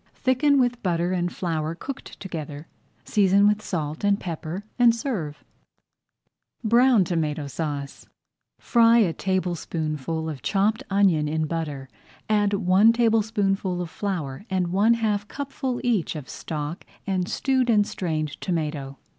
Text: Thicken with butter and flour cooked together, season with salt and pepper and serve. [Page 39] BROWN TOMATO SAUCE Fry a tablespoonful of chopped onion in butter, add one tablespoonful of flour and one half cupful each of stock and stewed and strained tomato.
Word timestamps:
Thicken 0.15 0.59
with 0.59 0.81
butter 0.81 1.11
and 1.13 1.31
flour 1.31 1.75
cooked 1.75 2.19
together, 2.19 2.67
season 3.05 3.45
with 3.47 3.61
salt 3.61 4.03
and 4.03 4.19
pepper 4.19 4.65
and 4.79 4.95
serve. 4.95 5.43
[Page 5.43 5.43
39] 6.63 6.69
BROWN 6.69 7.03
TOMATO 7.03 7.45
SAUCE 7.45 8.07
Fry 8.57 8.97
a 8.97 9.13
tablespoonful 9.13 10.27
of 10.27 10.41
chopped 10.41 10.81
onion 10.89 11.27
in 11.27 11.45
butter, 11.45 11.87
add 12.27 12.53
one 12.53 12.91
tablespoonful 12.91 13.79
of 13.79 13.91
flour 13.91 14.43
and 14.49 14.69
one 14.73 14.95
half 14.95 15.27
cupful 15.27 15.79
each 15.83 16.15
of 16.15 16.27
stock 16.27 16.83
and 17.05 17.29
stewed 17.29 17.69
and 17.69 17.85
strained 17.85 18.41
tomato. 18.41 18.97